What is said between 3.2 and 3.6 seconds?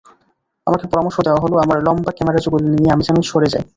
সরে